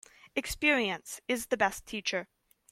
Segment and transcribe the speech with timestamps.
[0.35, 2.27] Experience is the best teacher.